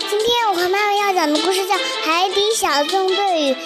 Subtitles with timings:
[0.00, 1.74] 今天我和妈妈要讲的故事叫
[2.04, 3.56] 《海底小纵队与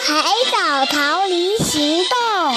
[0.00, 0.22] 海
[0.52, 2.54] 藻逃离行动》。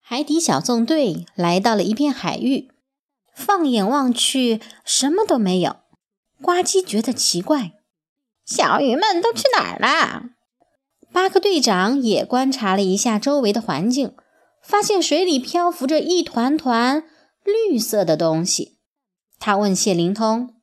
[0.00, 2.70] 海底小纵队来到了一片海域，
[3.34, 5.76] 放眼望去，什么都没有。
[6.40, 7.72] 呱唧觉得奇怪，
[8.46, 10.33] 小鱼们都去哪儿了？
[11.14, 14.16] 巴克队长也观察了一下周围的环境，
[14.60, 17.04] 发现水里漂浮着一团团
[17.44, 18.78] 绿色的东西。
[19.38, 20.56] 他问谢灵通：“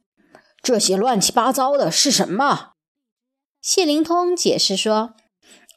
[0.61, 2.71] 这些乱七八糟的是什么？”
[3.63, 5.13] 谢灵通解释说。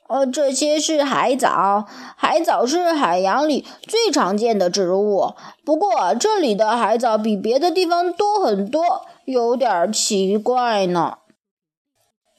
[0.08, 1.86] 呃，这些是海藻，
[2.16, 5.34] 海藻是海洋里最常见的植物。
[5.64, 11.18] 不过这里的海藻比别的地方多很多，有点奇怪呢。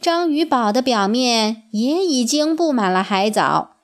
[0.02, 3.78] 章鱼堡的表面也已经布满了海藻。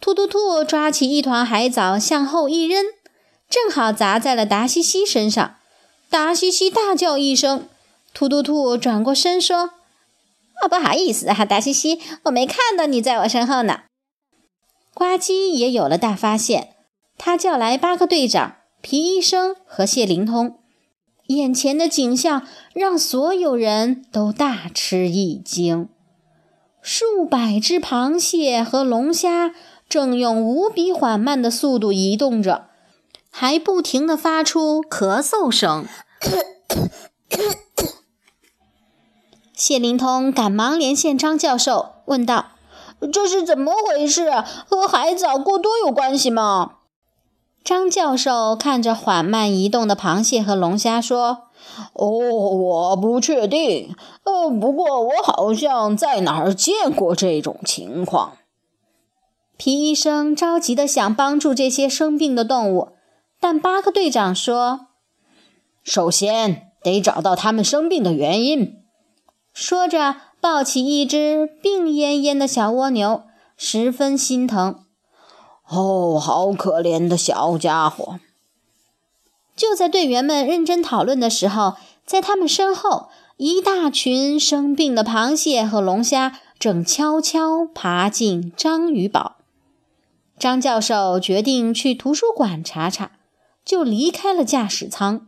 [0.00, 2.84] 突突兔抓起一团海藻向后一扔，
[3.48, 5.56] 正好砸在了达西西身上。
[6.08, 7.68] 达西西大叫一声，
[8.14, 9.70] 突突兔转过身说。
[10.62, 13.80] 哦，不好意思啊，达西西，我没看到你在我身后呢。
[14.94, 16.74] 呱唧也有了大发现，
[17.18, 20.58] 他叫来巴克队长、皮医生和谢灵通。
[21.28, 25.88] 眼前的景象让所有人都大吃一惊：
[26.80, 29.52] 数百只螃蟹和龙虾
[29.88, 32.66] 正用无比缓慢的速度移动着，
[33.30, 35.86] 还不停地发出咳嗽声。
[39.52, 42.52] 谢灵通赶忙连线张教授，问道
[43.12, 44.30] ：“这是怎么回事？
[44.68, 46.74] 和海藻过多有关系吗？”
[47.66, 51.48] 张教授看着缓慢移动的螃蟹和龙虾说
[51.94, 53.92] ：“哦，我不确定。
[54.22, 58.36] 呃，不过我好像在哪儿见过这种情况。”
[59.58, 62.90] 皮医生着急的想帮助这些生病的动物，
[63.40, 64.86] 但巴克队长说
[65.82, 68.76] ：“首先得找到它们生病的原因。”
[69.52, 73.24] 说着，抱起一只病恹恹的小蜗牛，
[73.56, 74.85] 十分心疼。
[75.68, 78.20] 哦，好可怜的小家伙！
[79.56, 89.36] 就在队员们认真讨论的时候，在他们身后，一大群生病的螃蟹和龙虾正悄悄爬进章鱼堡。
[90.38, 93.12] 张教授决定去图书馆查查，
[93.64, 95.26] 就离开了驾驶舱。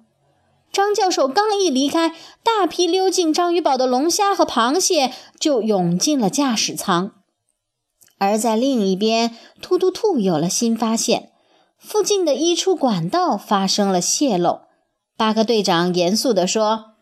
[0.70, 7.12] 张教授刚一离开，大批溜进章鱼堡的龙虾和螃蟹就涌进了驾驶舱。
[8.18, 11.32] 而在另一边，突突兔有了新发现：
[11.78, 14.62] 附近的一处管道发生了泄漏。
[15.16, 16.94] 巴克队长严肃地说：“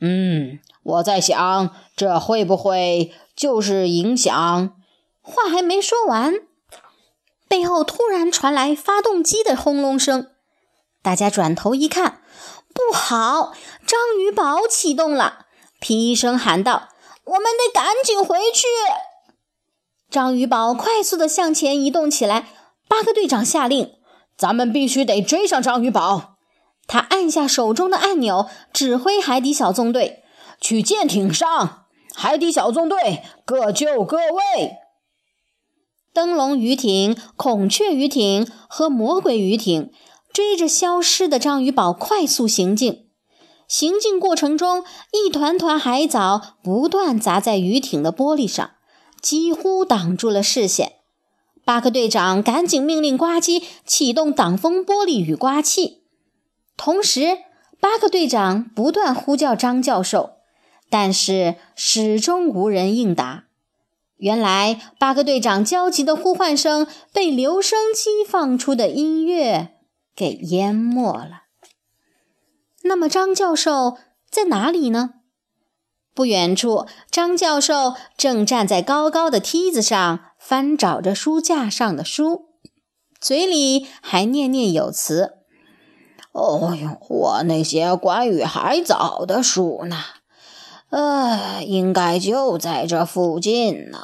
[0.00, 4.74] 嗯，我在想，这会不会就是影响？”
[5.20, 6.34] 话还没说完，
[7.46, 10.28] 背后突然传来发动机的轰隆声。
[11.02, 12.22] 大家转头一看。
[12.72, 13.52] 不好！
[13.84, 15.46] 章鱼堡启动了！
[15.80, 16.88] 皮医生喊道
[17.26, 18.68] ：“我们得赶紧回去！”
[20.10, 22.48] 章鱼堡快速地向前移动起来。
[22.88, 23.92] 巴克队长下令
[24.36, 26.34] ：“咱们必须得追上章鱼堡！”
[26.88, 30.24] 他按下手中的按钮，指挥海底小纵队
[30.60, 31.84] 去舰艇上。
[32.14, 34.78] 海底小纵队各就各位。
[36.12, 39.92] 灯笼鱼艇、孔雀鱼艇和魔鬼鱼艇。
[40.32, 43.08] 追着消失的章鱼堡快速行进，
[43.66, 48.70] 行进过程中，一团团海藻不断砸在鱼艇的玻璃上，
[49.20, 50.94] 几乎挡住了视线。
[51.64, 56.02] 巴克队长赶紧命令呱唧启动挡风玻璃雨刮器，
[56.76, 57.38] 同时，
[57.78, 60.32] 巴克队长不断呼叫张教授，
[60.88, 63.44] 但是始终无人应答。
[64.16, 69.76] 原来，巴克队长焦急的呼唤声被留声机放出的音乐。
[70.16, 71.44] 给淹没了。
[72.82, 73.96] 那么张教授
[74.28, 75.19] 在哪里呢？
[76.20, 82.42] 不远处，张教授正站在高高的梯子上，翻找着书架上的书，
[83.18, 85.38] 嘴里还念念有词
[86.32, 89.96] ：“哦哟，我那些关于海藻的书呢？
[90.90, 93.98] 呃，应该就在这附近呢。”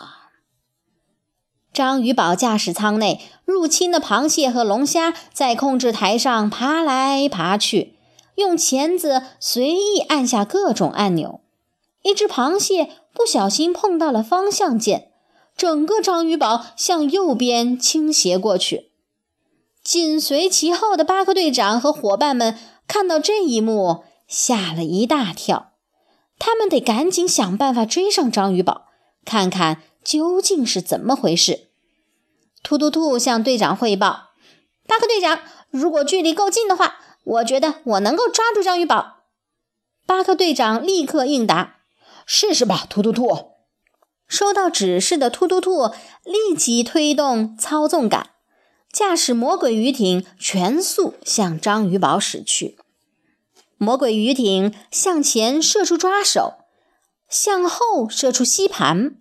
[1.71, 7.99] 章鱼堡驾驶舱内，入侵的螃蟹和龙虾在控制台上爬来爬去，
[8.37, 11.43] 用钳子随意按下各种按钮。
[12.03, 15.11] 一只螃蟹不小心碰到了方向键，
[15.57, 18.91] 整个章鱼堡向右边倾斜过去。
[19.83, 25.73] 紧随其后的巴克队长和伙伴们看到这一幕，吓了一大跳。
[26.39, 28.87] 他们得赶紧想办法追上章鱼堡，
[29.25, 29.83] 看看。
[30.07, 31.67] 究竟是怎么回事。
[32.63, 34.29] 突突兔向队长汇报
[34.87, 35.41] ：“巴克队长，
[35.71, 39.17] 如果距离够近的话，我觉得我能够抓住章鱼堡。”
[40.07, 41.76] 巴克队长立刻应答
[42.27, 43.53] ：“试试吧，突突兔。”
[44.29, 45.87] 收到指示的突突兔
[46.25, 48.31] 立即推动操纵杆，
[48.93, 52.77] 驾驶魔鬼鱼艇全速向章鱼堡驶去。
[53.79, 56.55] 魔鬼鱼艇向前射出抓手，
[57.29, 59.17] 向后射出吸盘，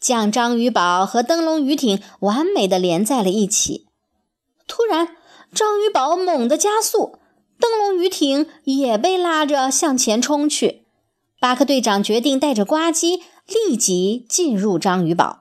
[0.00, 3.86] 将章鱼堡和灯笼鱼艇完美的连在了一起。
[4.66, 5.16] 突然，
[5.54, 7.20] 章鱼堡猛地加速，
[7.60, 10.79] 灯笼鱼艇也被拉着向前冲去。
[11.40, 15.40] 巴克队长决定带着呱唧立即进入章鱼堡。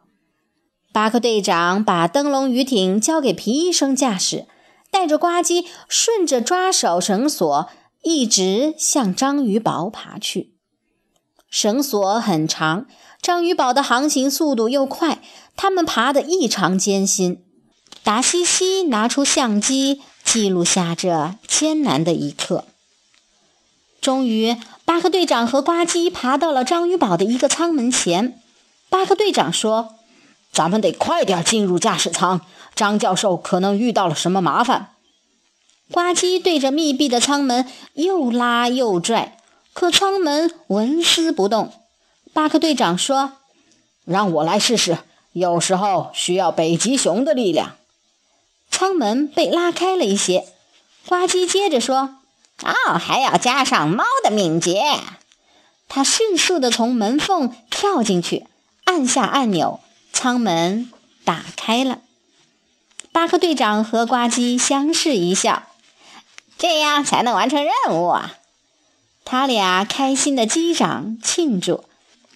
[0.93, 4.47] 巴克队长把灯笼鱼艇交给皮医生驾驶，
[4.89, 7.69] 带着呱唧顺着抓手绳索。
[8.01, 10.53] 一直向章鱼堡爬去，
[11.49, 12.85] 绳索很长，
[13.21, 15.21] 章鱼堡的航行速度又快，
[15.57, 17.43] 他们爬得异常艰辛。
[18.01, 22.63] 达西西拿出相机记录下这艰难的一刻。
[23.99, 24.55] 终于，
[24.89, 28.41] 巴克队长和呱唧爬到了章鱼堡的一个舱门前。
[28.89, 29.94] 巴克队长说
[30.51, 32.41] ：“咱们得快点进入驾驶舱，
[32.74, 34.88] 张教授可能遇到了什么麻烦。”
[35.94, 39.38] 呱唧对着密闭的舱门又拉又拽，
[39.74, 41.71] 可舱门纹丝不动。
[42.33, 43.33] 巴克队长说
[44.06, 44.97] ：“让我来试试，
[45.33, 47.75] 有时候需要北极熊的力量。”
[48.71, 50.47] 舱门被拉开了一些。
[51.07, 52.15] 呱唧接着说
[52.63, 55.00] ：“哦，还要加上猫的敏捷。”
[55.88, 58.45] 他迅速地从门缝跳进去，
[58.83, 59.79] 按下按钮，
[60.13, 60.91] 舱门
[61.23, 62.00] 打开了。
[63.11, 65.63] 巴克队长和呱唧相视一笑。
[66.59, 68.33] 这样才能完成任务啊！
[69.23, 71.85] 他俩开心的击掌庆祝。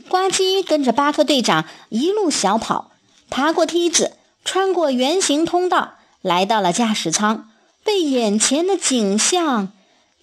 [0.08, 2.92] 呱唧跟着巴克队长一路小跑，
[3.30, 7.50] 爬过梯子，穿过圆形通道，来到了驾驶舱，
[7.84, 9.74] 被眼前的景象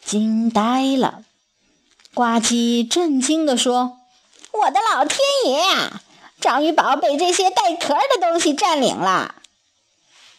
[0.05, 1.23] 惊呆了。
[2.15, 3.99] 呱唧震惊地说
[4.53, 6.03] ：“我的老天爷啊！
[6.41, 9.37] 章鱼堡被这些带壳的东西占领了！”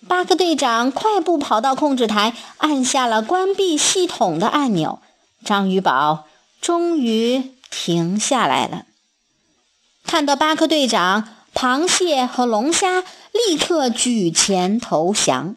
[0.08, 5.00] 巴克队长快步跑到控制台，按下了关闭系统的按钮。
[5.46, 6.26] 章鱼堡
[6.60, 8.86] 终于停下来了。
[10.04, 15.56] 看到巴克队长，螃蟹和龙虾立刻举钱投降。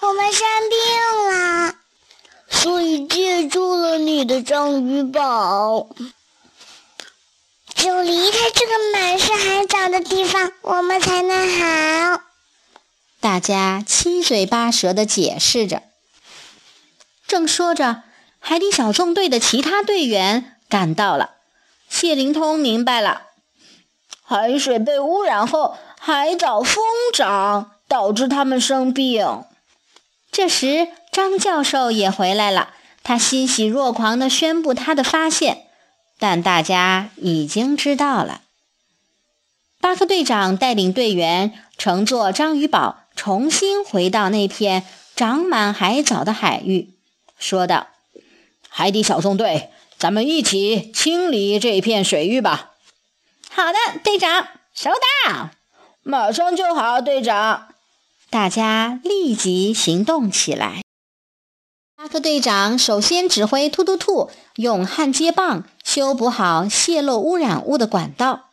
[0.00, 1.74] 我们生病了，
[2.50, 5.88] 所以借助了你的章鱼堡。
[7.74, 12.20] 只有离开这个满是海藻的地方，我们才能好。
[13.20, 15.82] 大家七嘴八舌地解释着。
[17.26, 18.02] 正说着，
[18.38, 21.36] 海底小纵队的其他队员赶到了。
[21.88, 23.22] 谢灵通明白了，
[24.22, 29.44] 海水被污染后，海藻疯长，导致他们生病。
[30.30, 35.66] 这时，张教授也回来了，他欣喜若狂地宣布他的发现，
[36.18, 38.42] 但大家已经知道了。
[39.80, 42.96] 巴克队长带领队员乘坐章鱼堡。
[43.16, 46.94] 重新回到那片长满海藻的海域，
[47.38, 47.88] 说道
[48.70, 49.68] ：“海底小纵队，
[49.98, 52.70] 咱们一起清理这片水域吧。
[53.50, 54.90] ”“好的，队长，收
[55.26, 55.50] 到，
[56.02, 57.68] 马上就好，队长。”
[58.30, 60.80] 大家立即行动起来。
[62.02, 68.46] 巴克队长首先指挥突突兔用焊接棒修补好泄漏污染物的管道，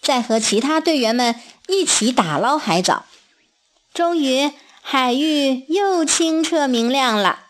[0.00, 1.38] 再和其他队员们
[1.68, 3.04] 一起打捞海藻。
[3.92, 4.50] 终于，
[4.80, 7.40] 海域又清澈明亮了。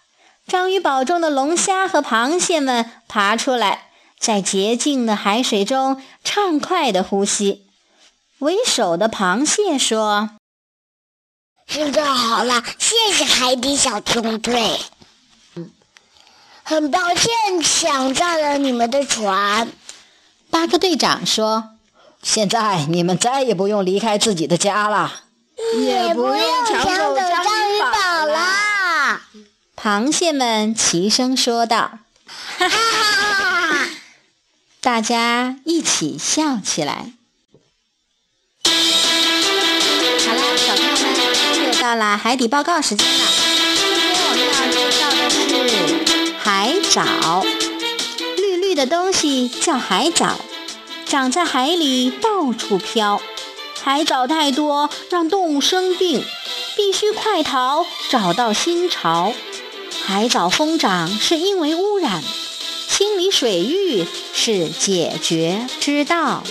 [0.48, 7.68] 章鱼堡中的龙虾和螃蟹们爬出来，在洁净的海水中畅快地呼吸。
[8.40, 10.30] 为首的螃蟹说
[11.70, 14.80] ：“现在好了，谢谢海底小纵队。
[16.68, 19.70] 很抱歉抢占了你们的船。”
[20.50, 21.70] 巴克队长说
[22.22, 25.22] ：“现在你们再也不用离开自己的家了。”
[25.78, 27.42] 也不用抢走章
[27.72, 29.20] 鱼堡了，
[29.74, 32.00] 螃蟹们齐声说道
[32.58, 33.88] ：“哈哈哈哈！”
[34.82, 37.12] 大家一起笑起来。
[38.64, 43.45] 好啦，小朋友们，又到了海底报告时间了。
[46.90, 47.44] 藻，
[48.36, 50.38] 绿绿的东西叫海藻，
[51.04, 53.20] 长在海里，到处飘。
[53.82, 56.24] 海藻太多，让动物生病，
[56.76, 59.32] 必须快逃，找到新巢。
[60.04, 62.22] 海藻疯长是因为污染，
[62.88, 66.42] 清理水域是解决之道。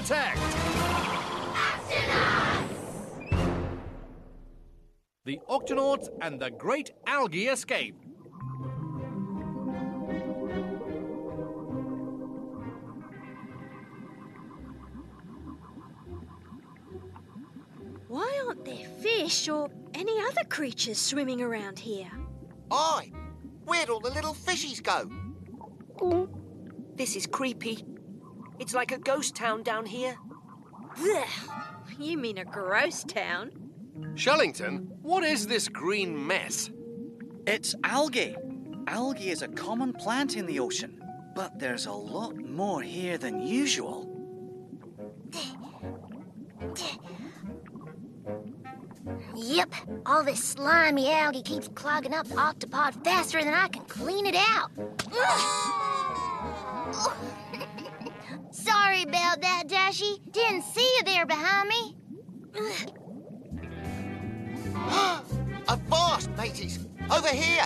[0.00, 0.38] Protect!
[5.24, 7.96] The Octonauts and the Great Algae Escape.
[18.06, 22.10] Why aren't there fish or any other creatures swimming around here?
[22.70, 23.10] Aye,
[23.64, 25.10] where'd all the little fishies go?
[26.94, 27.84] This is creepy.
[28.58, 30.16] It's like a ghost town down here.
[30.96, 31.26] Blech.
[31.98, 33.50] You mean a gross town?
[34.14, 36.70] Shellington, what is this green mess?
[37.46, 38.36] It's algae.
[38.86, 41.02] Algae is a common plant in the ocean,
[41.34, 44.14] but there's a lot more here than usual.
[49.34, 49.74] Yep,
[50.04, 54.36] all this slimy algae keeps clogging up the octopod faster than I can clean it
[54.36, 54.70] out.
[58.68, 60.18] Sorry about that, Dashy.
[60.30, 61.96] Didn't see you there behind me.
[65.68, 66.86] A vast, mateys!
[67.10, 67.64] Over here!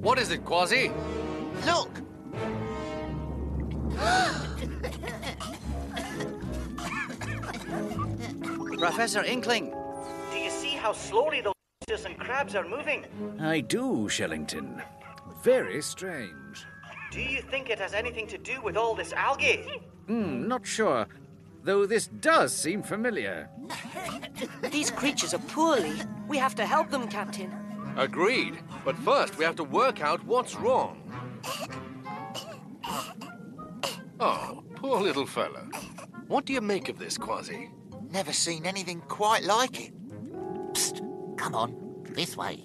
[0.00, 0.90] What is it, Quasi?
[1.66, 1.90] Look!
[8.78, 9.74] Professor Inkling,
[10.32, 11.52] Do you see how slowly those
[11.82, 13.04] oysters and crabs are moving?
[13.38, 14.82] I do, Shellington.
[15.42, 16.64] Very strange.
[17.10, 19.82] Do you think it has anything to do with all this algae?
[20.08, 21.06] Hmm, not sure.
[21.64, 23.48] Though this does seem familiar.
[24.70, 25.94] These creatures are poorly.
[26.26, 27.52] We have to help them, Captain.
[27.96, 28.58] Agreed.
[28.84, 31.02] But first, we have to work out what's wrong.
[34.20, 35.68] Oh, poor little fellow.
[36.26, 37.70] What do you make of this, Quasi?
[38.10, 39.92] Never seen anything quite like it.
[40.72, 42.64] Psst, come on, this way.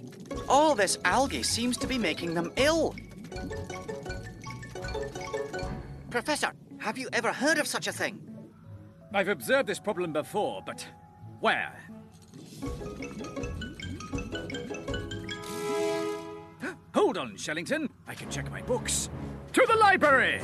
[0.50, 2.96] all this algae seems to be making them ill.
[6.10, 6.52] Professor,
[6.84, 8.20] have you ever heard of such a thing?
[9.14, 10.86] I've observed this problem before, but
[11.40, 11.74] where?
[16.94, 17.88] Hold on, Shellington.
[18.06, 19.10] I can check my books.
[19.54, 20.42] To the library!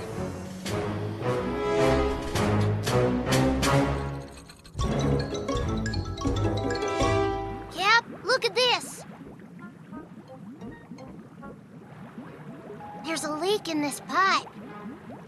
[7.76, 9.04] Cap, look at this.
[13.04, 14.48] There's a leak in this pipe.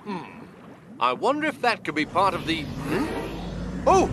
[0.06, 0.41] Hmm.
[1.02, 2.62] I wonder if that could be part of the.
[2.62, 3.06] Hmm?
[3.88, 4.08] Oh!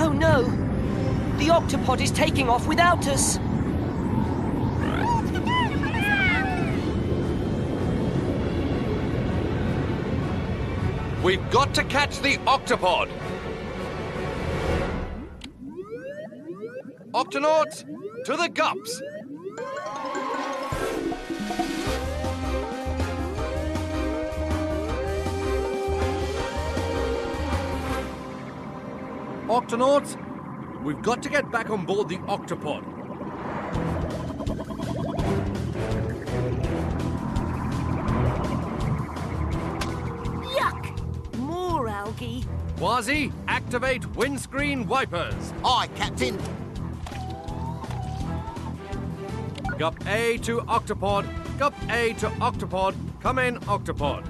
[0.00, 0.42] Oh no!
[1.38, 3.38] The octopod is taking off without us.
[11.22, 13.08] We've got to catch the octopod!
[17.12, 17.84] Octonauts,
[18.24, 19.00] to the gups!
[29.50, 30.16] Octonauts,
[30.84, 32.84] we've got to get back on board the octopod.
[40.54, 41.36] Yuck!
[41.38, 42.44] More algae.
[42.76, 45.52] Quasi, activate windscreen wipers.
[45.64, 46.38] Aye, Captain.
[49.78, 51.26] Gup A to Octopod.
[51.58, 52.94] Gup A to Octopod.
[53.20, 54.29] Come in, Octopod.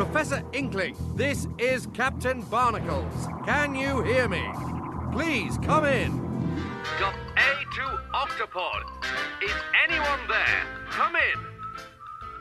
[0.00, 3.28] Professor Inkling, this is Captain Barnacles.
[3.44, 4.42] Can you hear me?
[5.12, 6.18] Please come in.
[6.98, 8.84] Gup A to Octopod.
[9.42, 9.52] Is
[9.86, 10.64] anyone there?
[10.88, 11.38] Come in.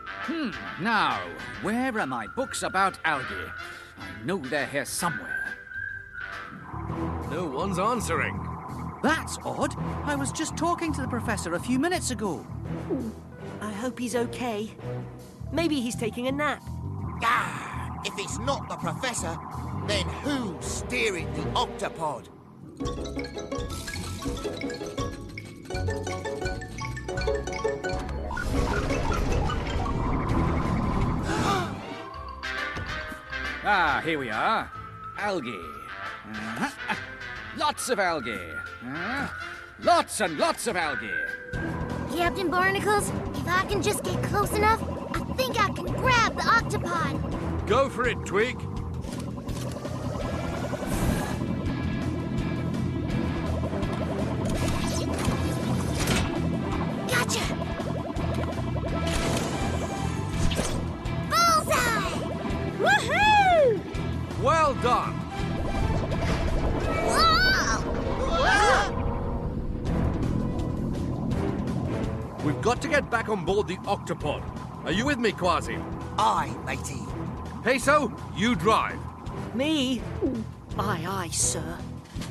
[0.07, 1.19] Hmm, now,
[1.61, 3.51] where are my books about algae?
[3.99, 5.57] I know they're here somewhere.
[7.29, 8.39] No one's answering.
[9.03, 9.75] That's odd.
[10.05, 12.47] I was just talking to the professor a few minutes ago.
[13.59, 14.73] I hope he's okay.
[15.51, 16.63] Maybe he's taking a nap.
[18.29, 19.35] If it's not the professor,
[19.87, 22.27] then who's steering the octopod?
[33.71, 34.71] Ah, here we are.
[35.17, 35.59] Algae.
[36.31, 36.95] Uh-huh.
[37.57, 38.39] Lots of algae.
[38.85, 39.27] Uh,
[39.81, 41.09] lots and lots of algae.
[42.15, 44.81] Captain Barnacles, if I can just get close enough,
[45.13, 47.48] I think I can grab the octopod.
[47.69, 48.57] Go for it, Twig.
[57.07, 57.45] Gotcha!
[61.29, 62.09] Bullseye!
[62.79, 63.79] Woohoo!
[64.41, 65.13] Well done.
[72.43, 74.41] We've got to get back on board the octopod.
[74.85, 75.77] Are you with me, Quasi?
[76.17, 77.08] Aye, matey.
[77.63, 78.97] Peso, you drive.
[79.53, 80.01] Me?
[80.77, 81.77] Aye, aye, sir.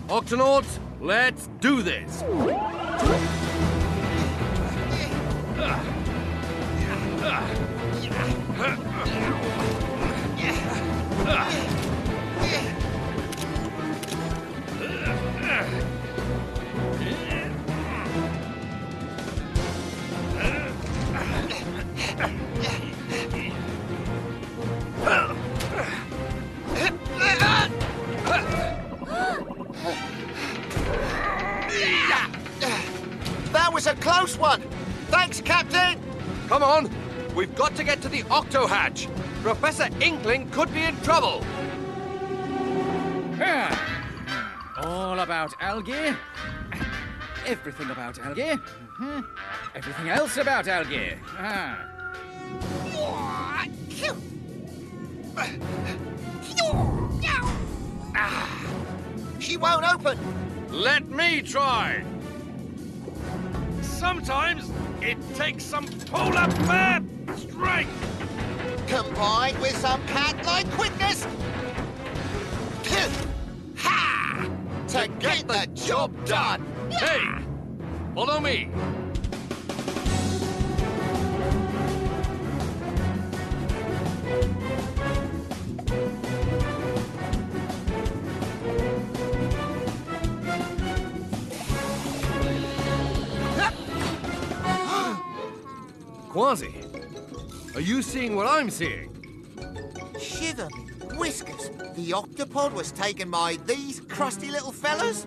[0.08, 2.24] Octonauts, let's do this.
[33.78, 34.60] Was a close one.
[35.06, 36.00] Thanks, Captain.
[36.48, 36.90] Come on,
[37.36, 39.06] we've got to get to the Octo Hatch.
[39.40, 41.44] Professor Inkling could be in trouble.
[43.40, 44.82] Ah.
[44.82, 46.12] All about algae.
[47.46, 48.58] Everything about algae.
[48.98, 49.24] Mhm.
[49.76, 51.14] Everything else about algae.
[51.38, 51.78] Ah.
[58.16, 58.74] Ah,
[59.38, 60.18] she won't open.
[60.68, 62.02] Let me try.
[63.98, 64.70] Sometimes
[65.02, 67.02] it takes some polar bear
[67.36, 67.90] strength.
[68.86, 71.26] Combined with some cat-like quickness.
[73.76, 74.48] Ha!
[74.88, 76.64] To get the job done.
[76.92, 77.26] Hey,
[78.14, 78.70] follow me.
[96.38, 96.72] Quasi,
[97.74, 99.10] are you seeing what I'm seeing?
[100.20, 101.70] Shiver me whiskers.
[101.96, 105.26] The octopod was taken by these crusty little fellas?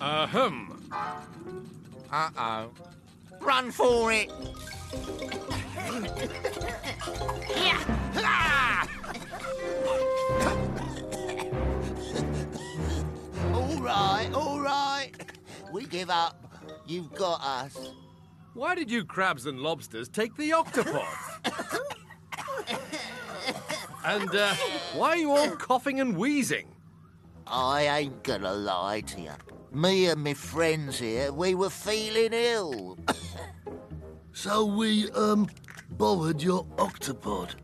[0.00, 0.88] Ahem.
[2.12, 2.70] Uh-oh.
[3.40, 4.30] Run for it.
[13.52, 15.12] All right, all right.
[15.72, 16.42] We give up.
[16.86, 17.76] You've got us.
[18.54, 21.06] Why did you crabs and lobsters take the octopod?
[24.04, 24.54] and uh,
[24.94, 26.74] why are you all coughing and wheezing?
[27.46, 29.32] I ain't gonna lie to you.
[29.72, 32.98] Me and my friends here, we were feeling ill.
[34.32, 35.48] So we, um,
[35.92, 37.54] borrowed your octopod.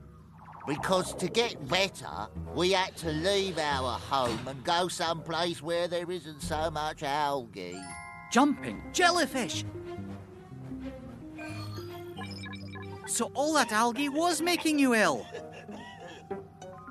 [0.66, 6.11] Because to get better, we had to leave our home and go someplace where there
[6.11, 7.81] isn't so much algae.
[8.31, 9.64] Jumping jellyfish.
[13.07, 15.27] So all that algae was making you ill.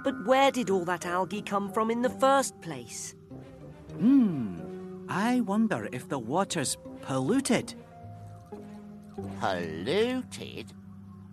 [0.04, 3.16] But where did all that algae come from in the first place?
[3.98, 4.58] Hmm.
[5.08, 7.74] I wonder if the water's polluted.
[9.40, 10.74] Polluted?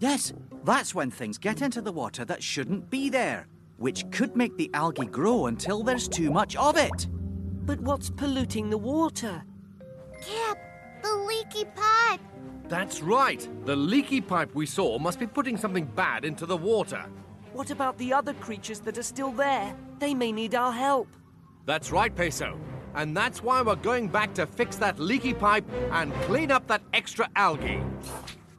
[0.01, 0.33] Yes,
[0.64, 4.71] that's when things get into the water that shouldn't be there, which could make the
[4.75, 7.09] algae grow until there's too much of it.
[7.64, 9.42] But what's polluting the water?
[10.21, 10.59] Cap,
[11.03, 12.21] the leaky pipe.
[12.68, 13.49] That's right.
[13.64, 17.05] The leaky pipe we saw must be putting something bad into the water.
[17.53, 19.75] What about the other creatures that are still there?
[19.99, 21.09] They may need our help.
[21.66, 22.59] That's right, Peso.
[22.94, 26.83] And that's why we're going back to fix that leaky pipe and clean up that
[26.92, 27.83] extra algae.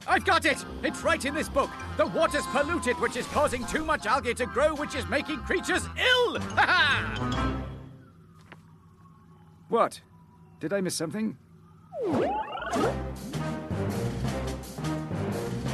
[0.10, 0.66] I've got it!
[0.84, 1.70] It's right in this book.
[1.96, 5.86] The water's polluted, which is causing too much algae to grow, which is making creatures
[5.98, 6.40] ill!
[6.56, 7.64] Ha ha!
[9.70, 10.02] What?
[10.60, 11.38] Did I miss something?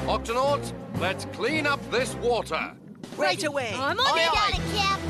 [0.05, 2.75] Octonauts, let's clean up this water.
[3.15, 3.71] Right away.
[3.73, 4.25] I'm on it.
[4.25, 5.04] Got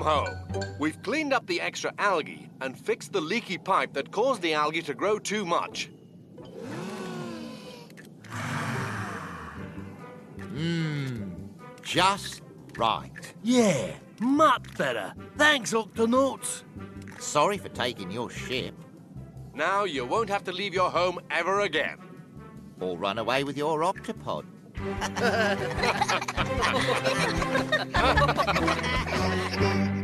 [0.00, 0.64] Welcome home.
[0.78, 4.82] We've cleaned up the extra algae and fixed the leaky pipe that caused the algae
[4.82, 5.90] to grow too much.
[10.38, 11.48] Mmm,
[11.82, 12.42] just
[12.76, 13.34] right.
[13.42, 15.14] Yeah, much better.
[15.36, 16.62] Thanks, Octonauts.
[17.18, 18.74] Sorry for taking your ship.
[19.54, 21.98] Now you won't have to leave your home ever again.
[22.78, 24.44] Or run away with your octopod.
[24.78, 25.98] Ha ha ha
[29.60, 29.97] ha!